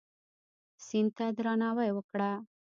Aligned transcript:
سیند 0.85 1.11
ته 1.17 1.25
درناوی 1.37 1.89
وکړه. 1.93 2.31